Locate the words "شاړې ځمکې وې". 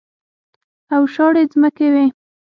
1.13-2.05